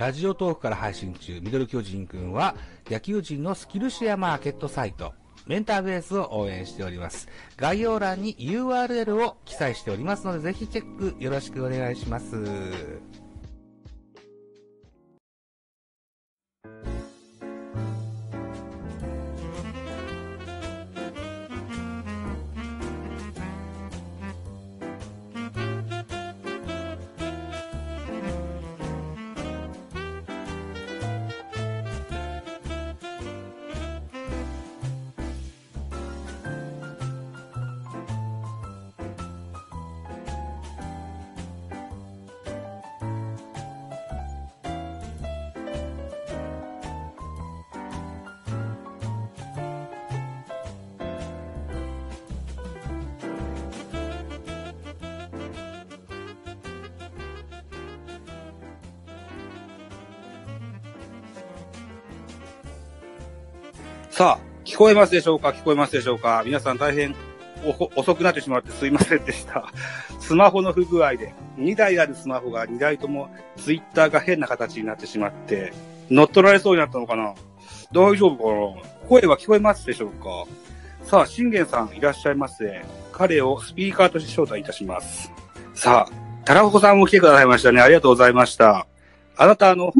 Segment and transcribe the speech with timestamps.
[0.00, 2.54] ラジオトークから配信中、ミドル巨人くんは、
[2.88, 5.12] 野球人のスキルシェアマーケットサイト、
[5.46, 7.28] メンターベースを応援しております。
[7.58, 12.34] 概要欄に URL を記載しておりますので、ぜひチェックよろしくお願いします。
[64.20, 65.48] さあ、聞こえますでしょうか？
[65.48, 66.42] 聞こえますでしょうか？
[66.44, 67.16] 皆さん大変
[67.96, 69.72] 遅くなってしまってすいませんでした。
[70.20, 75.72] スマホの不具合で、2台あるスマホが2台ともツイッターが変な形になってしまって、
[76.10, 77.32] 乗っ取られそうになったのかな？
[77.94, 79.08] 大丈夫かな？
[79.08, 80.44] 声は聞こえますでしょうか？
[81.04, 82.84] さあ、信玄さんいらっしゃいませ。
[83.12, 85.32] 彼をスピーカーとして招待いたします。
[85.72, 87.80] さあ、タラホコさんも来てくださいましたね。
[87.80, 88.86] ありがとうございました。
[89.38, 89.94] あなたあの、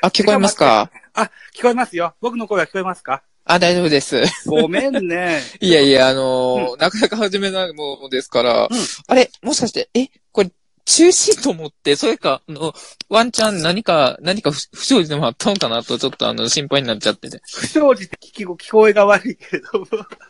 [0.00, 0.90] あ、聞こえますか？
[1.22, 2.14] あ、聞こえますよ。
[2.20, 3.22] 僕の声は聞こえますか？
[3.44, 4.20] あ、大丈夫です。
[4.46, 5.40] ごめんね。
[5.60, 10.50] いやいや、あのーなかなか始めないものですから、うんあれ、もしかして、え、これ、
[10.84, 12.72] 中止と思って、それか、あの、
[13.10, 17.40] ワンチャン何か、何か不不祥事でもあったのかなと、ちょっとあの、心配になっちゃってて。
[17.46, 19.86] 不祥事って聞き聞こえが悪いけれども、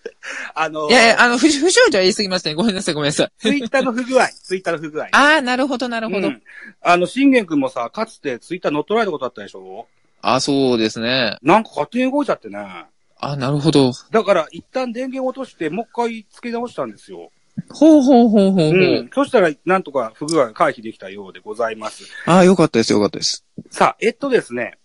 [0.54, 2.54] あの、いやいや、あの、不不祥事は言い過ぎましたね。
[2.54, 3.32] ごめんなさい、ごめんなさい。
[3.40, 5.08] ツイッターの不具合、ツイッターの不具合。
[5.12, 6.28] あー、なるほど、なるほど。
[6.28, 6.42] うん
[6.82, 9.86] あの、信玄くんもさ、かつてツイッター乗っ取られたことあったでしょ？
[10.22, 11.36] あ、そうですね。
[11.42, 12.86] なんか勝手に動いちゃってね。
[13.20, 13.92] あ、なるほど。
[14.10, 17.30] だから、一旦電源落として、もう一回付け直したんですよ。
[17.70, 18.70] ほうほうほうほうほう。
[18.70, 19.10] うん。
[19.12, 22.04] そしたら、なんとか不具合回避できたようでございます。
[22.26, 23.44] あ、よかったです、よかったです。
[23.70, 24.78] さあ、えっとですね。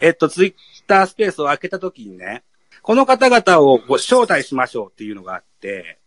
[0.00, 0.54] えっと、ツイッ
[0.86, 2.42] タースペースを開けたときにね、
[2.82, 5.98] この方々をご招待しましょうっていうのがあって、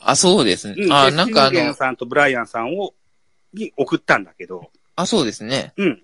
[0.00, 0.74] あ、そうですね。
[0.78, 2.94] うん、あ、でなんかあ信玄の、さんとブライアンさんを、
[3.52, 5.72] に送ったんだけど、あ、そうですね。
[5.76, 6.02] うん。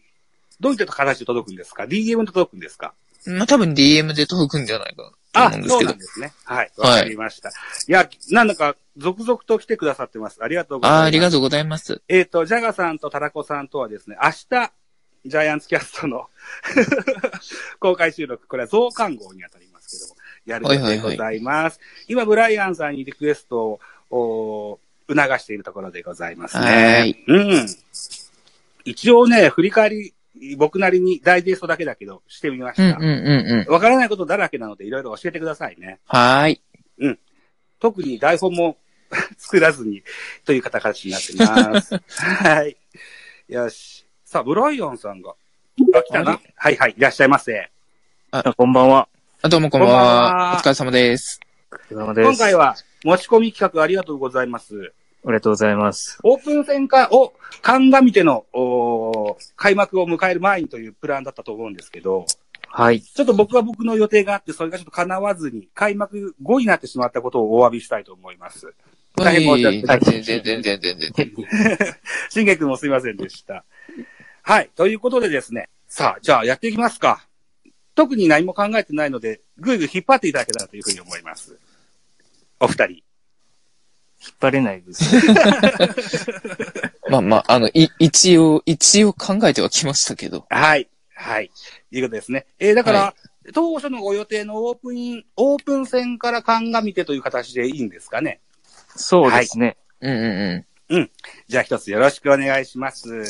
[0.60, 2.93] どういった形で届くんですか ?DM で届くんですか？
[3.26, 5.98] まあ、多分 DM で届くんじゃないかなあと思うん、ですけどそうなん。
[5.98, 6.32] ですね。
[6.44, 6.72] はい。
[6.78, 7.50] わかりました。
[7.50, 7.53] い、
[7.87, 10.38] や、なんだか、続々と来てくださってます。
[10.43, 11.00] ありがとうございます。
[11.03, 12.00] あ、ありがとうございます。
[12.09, 14.72] えっ、と、ジャガさんとタラコさんとはですね、明日、
[15.26, 16.28] ジャイアンツキャストの
[17.78, 20.16] 公開収録、これは増刊号にあたりますけども、
[20.47, 21.78] やる予定でございます。
[22.09, 27.25] 今、ブライアンさんにリクエストをお促しているところでございますはねい。
[27.28, 27.66] うん。
[28.84, 30.15] 一応ね、振り返り、
[30.56, 32.97] 僕なりにダイジェストだけだけど、してみました。
[32.97, 33.73] うんうんうんうん。
[33.73, 36.01] わからないことだらけなので、いろいろ教えてくださいね。
[36.06, 36.62] はーい。
[37.81, 38.77] 特に台本も
[39.39, 40.03] 作らずに
[40.45, 41.34] という形になって
[41.73, 41.95] ます。
[42.45, 42.77] はい。
[43.49, 44.06] よし。
[44.25, 45.34] さあ、ブライアンさんが。
[45.95, 46.39] あ、来たな。
[46.55, 47.71] はいはい、いらっしゃいませ。
[48.31, 49.09] あ、こんばんは。
[49.43, 49.91] あどうもこんばん。
[49.91, 51.41] はお疲れ様です。
[51.72, 52.28] お疲れ様です。
[52.28, 54.93] 今回は持ち込み企画ありがとうございます。
[55.25, 56.19] ありがとうございます。
[56.23, 62.27] オープン戦かを鑑みてのおー開幕を迎える前にというプランだったと思うんですけど、
[62.73, 63.03] はい。
[63.03, 68.73] ちょっと僕は僕の予定があって、それがちょっと叶わずに、開幕後になってしまったことをお詫びしたいと思います。
[69.17, 71.97] 大変申し訳ない全然全然全然全然。
[72.31, 73.65] しんげくんもすいませんでした。
[74.43, 74.71] はい。
[74.77, 75.69] ということでですね。
[75.89, 77.27] さあ、じゃあやっていきますか。
[77.97, 81.59] 特に何も考えてないので、ぐいぐい引っ張っていただけたらというふうに思います。
[82.61, 83.09] お二人。
[84.41, 85.17] 張れないです。
[87.11, 90.47] まあまあ、あの、い、一応、一応考えてはきましたけど。
[90.49, 90.89] はい。
[91.15, 91.51] はい。
[91.91, 92.47] いうことですね。
[92.59, 93.15] えー、だから、は
[93.53, 98.41] 当初のご予定のオープン、オープン戦から鑑みてという形でいいんですかね？
[98.97, 99.77] そうですね。
[100.01, 101.11] うんうんう
[101.47, 103.25] じゃあ一つよろしくお願いします。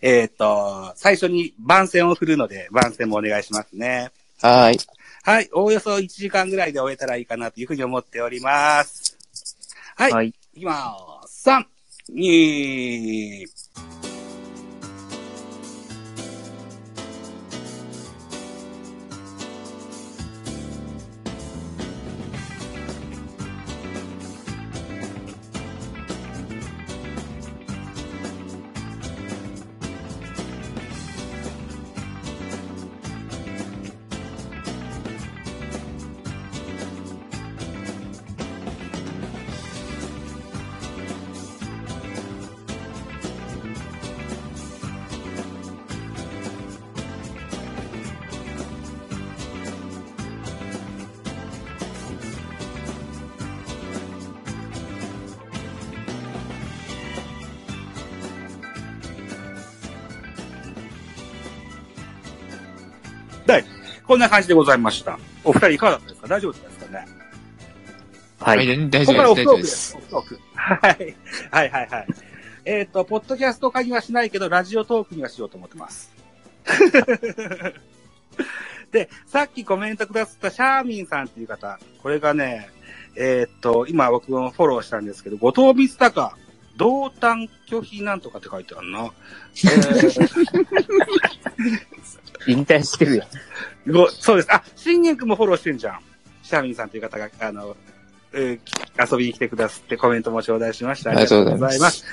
[0.00, 4.10] えっ、と、最初に番宣を振るので、番宣もお願いしますね。
[4.42, 4.46] ん。
[4.46, 4.78] はーい。
[5.24, 5.48] はい。
[5.52, 9.11] おおよそ1時間ぐらいで終えたらいいかなというふうに思っております。
[10.02, 10.12] はい。
[10.12, 10.28] はい。
[10.54, 11.42] いきまーす。
[11.42, 11.66] 3、
[12.12, 13.46] 2、
[64.12, 65.18] こんな感じでございました。
[65.42, 66.28] お二人いかがだったですか？
[66.28, 67.06] 大丈夫ですかね？
[68.40, 68.46] は。
[68.50, 69.08] はいい、大こ丈夫です、大丈夫で。
[69.14, 69.96] こからオフトークですす。
[69.96, 70.38] オフトーク。
[70.54, 71.16] はい。
[71.50, 72.06] はいはいはい。
[72.66, 76.12] えっ、と、ポッドキャスト化にはしないけど、ラジオトークにはしようと思ってます。
[78.92, 82.68] で、さっきコメントくださったシャーミンさんっていう方、これがね、
[83.16, 86.34] えっ、と、今僕もフォローしたんですけど、後藤光隆、
[86.76, 89.06] 同担拒否なんとかって書いてあるな。
[89.06, 90.52] えー
[92.46, 93.92] 引退してるやん。
[93.92, 94.52] ごそうです。
[94.52, 96.00] あ、信玄くんもフォローしてんじゃん。
[96.42, 97.76] シャーミンさんという方が、あの、
[98.32, 101.10] えー遊びに来てくださってコメントも頂戴しました。
[101.10, 102.04] ありがとうございます。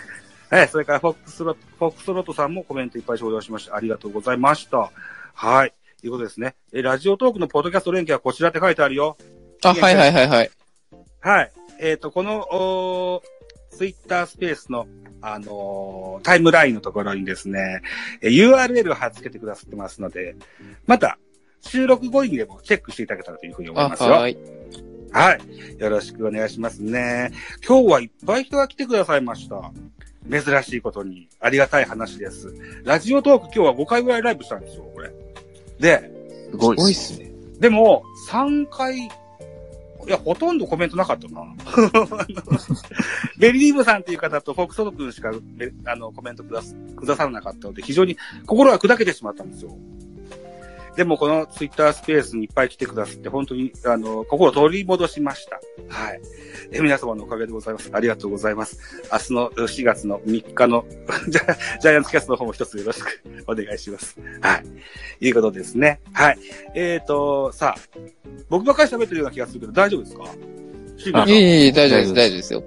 [0.50, 3.76] はい、それからフォックスロット、フォックスロットさんもコメントいっぱい頂戴しました。
[3.76, 4.92] ありがとうございました。
[5.34, 5.74] はい。
[6.00, 6.56] ということですね。
[6.74, 9.18] え、ラジオトークのポッドキャスト連携はこちらって書いてあるよ。
[9.64, 10.52] あ、はいはいはいはい。
[11.20, 11.52] はい。
[11.82, 13.22] えっ、と、この、お
[13.72, 14.88] ツイッタースペースの、
[15.22, 17.82] あのータイムラインのところにですね、
[18.22, 20.36] え URL を貼っ付けてくださってますので、
[20.86, 21.18] また、
[21.62, 24.10] 収録後にでもチェックしていただけたらというふうに思いあ、ますよ。
[24.12, 24.38] はい。
[25.12, 25.80] はい。
[25.80, 27.32] よろしくお願いしますね。
[27.68, 29.72] 今日はいっぱい人が来てくださいました。
[30.30, 32.54] 珍しいことに、ありがたい話です。
[32.84, 35.12] ラジオトーク今日は5回ぐらいライブしたんですよ、これ。
[35.80, 36.12] で、
[36.52, 36.92] すごい。
[36.92, 37.32] っすね。
[37.60, 39.10] でも、3回、
[40.08, 41.44] いや、ほとんどコメントなかったな。
[43.38, 45.32] ベリーブさんっていう方とフォークソド君しか
[45.86, 46.62] あのコメントくだ
[46.96, 49.78] くださらなかったので、非常に心が砕けてしまったんですよ。
[51.00, 55.62] でも、このツイッタースペースにいっぱい来てくださって、本当に、あの、心を取り戻しました。
[55.88, 56.20] はい。
[56.74, 57.90] え皆様のおかげでございます。
[57.94, 58.82] ありがとうございます。
[59.10, 60.84] 明日の4月の3日の
[61.32, 64.20] ジャイアンツキャストの方も一つよろしくお願いします。
[64.42, 64.62] は
[65.22, 65.26] い。
[65.26, 66.02] いうことですね。
[66.12, 66.38] はい。
[66.76, 68.00] えーと、さあ、
[68.50, 71.26] 僕ばっかり喋ってるような気がするけど、大丈夫ですか？
[71.28, 72.64] いえいえ、大丈夫です、大丈夫ですよ。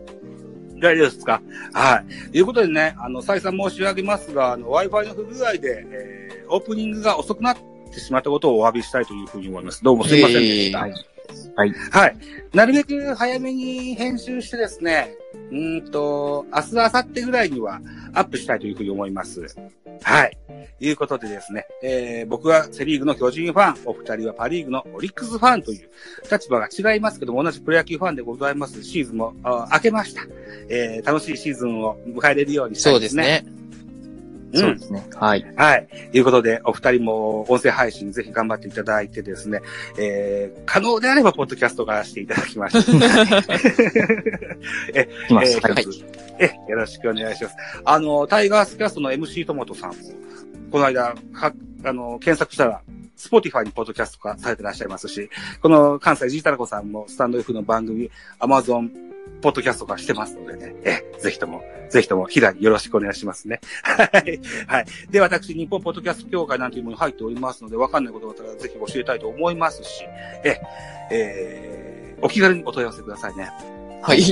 [0.81, 1.43] 大丈夫ですか？
[1.75, 2.31] はい。
[2.33, 9.83] ということでね、あの、再三申し上げますが、あの、Wi-Fi の不具合で、えー、オープニングが遅くなってしまったことをお詫びしたいというふうに思います。
[9.83, 10.79] どうもすいませんでした。
[10.79, 10.95] えはい。
[11.57, 11.75] はい。
[11.91, 12.17] はい。
[12.53, 15.15] なるべく早めに編集してですね、
[15.51, 17.81] うーんと、明日、明後日ぐらいには
[18.15, 19.47] アップしたいというふうに思います。
[20.03, 20.37] はい。
[20.81, 25.89] いうことでですね、えー、僕はセリーグの巨人ファン、お二人はパリーグのオリックスファンという
[26.31, 28.83] 立場が違いますけども、同じプロ野球ファンでございます。
[28.83, 30.23] シーズンもあ明けました。
[30.69, 33.09] えー、楽しいシーズンを迎えれるようにしたいでね。
[33.09, 33.62] そうですすね。
[34.53, 34.61] うん。
[34.61, 35.07] そうですね。
[35.15, 35.47] はい。
[35.57, 35.89] はい。
[36.13, 39.61] ということで、お二人も音声配信ぜひ頑張っていただいてですね、
[39.99, 42.93] えー、可能であれば、ポッドキャストからしていただきました。
[44.95, 45.49] えーはい。
[46.39, 47.57] え、よろしくお願いします。
[47.85, 49.97] あの、タイガースキャストの MC トマトさんも、
[50.71, 51.53] この間、は、
[51.85, 52.83] あの、検索したら、
[53.17, 55.31] スポティファイにポッドキャスト化されてらっしゃいますし、
[55.61, 58.91] この関西ジータラコさんもスタンド F の番組、アマゾン
[59.41, 63.61] ポッドキャスト化してますのでね、え、ぜひとも、ぜひとも、ひらによろしくお願いしますね。
[63.83, 64.41] はい。
[64.67, 64.87] はい。
[65.11, 70.05] で、私、日本ポッドキャスト協会なんていうものに入っておりますので、わかんないことがあったらぜひ教えたいと思いますし、
[70.45, 70.61] え、
[71.11, 73.51] えー、お気軽にお問い合わせくださいね。
[74.03, 74.23] はい。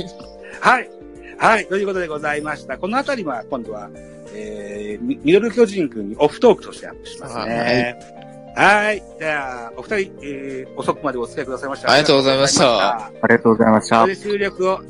[0.59, 0.89] はい。
[1.37, 1.67] はい。
[1.67, 2.77] ということでございました。
[2.77, 3.89] このあたりは、今度は、
[4.33, 7.95] えー、ミミドル巨人くんにオフトークとしてアップしますね。
[8.05, 8.20] はい。
[8.55, 11.91] じゃあ、お二人、えー、遅くまでお付き合いくださいました。
[11.91, 14.07] ありがとうございましたありがとうございましたこ。
[14.07, 14.81] れで収録を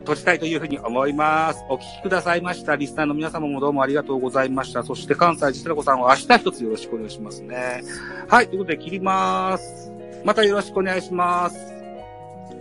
[0.00, 1.64] 閉じたいというふうに思います。
[1.68, 2.76] お聞きくださいました。
[2.76, 4.82] リスナーの皆様もどうもありがとうございました。
[4.82, 7.82] そして関西実らこさんは明日一つよろしくお願いしますね。
[8.28, 8.48] はい。
[8.48, 9.90] ということで切ります。
[10.24, 11.58] またよろしくお願いします。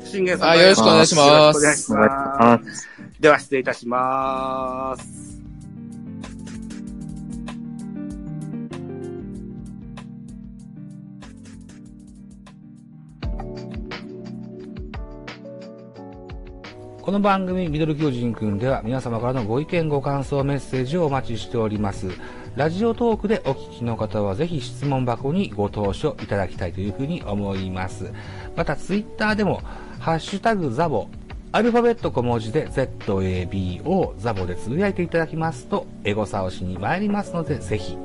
[0.03, 0.49] 信玄さん。
[0.49, 2.59] あよろしくお願いしますよろしくお願いしま。
[2.73, 2.87] す。
[3.19, 5.26] では失礼いたします。
[17.07, 22.07] この番組、ミドル巨人くんでは皆様からのご意見ご感想メッセージをお待ちしております。
[22.57, 28.11] ラジオトークでお聞きの方はぜひ質問箱にご投書いただきたいというふうに思います。
[28.57, 29.61] またツイッターでも、
[30.01, 31.07] ハッシュタグザボ、
[31.53, 37.97] アルファベット小文字で ZABO ザボでつぶやいていただきますと、エゴサをしに参りますので、ぜひ、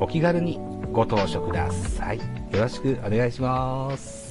[0.00, 0.58] お気軽に
[0.90, 2.18] ご投書ください。
[2.18, 4.21] よろしくお願いします。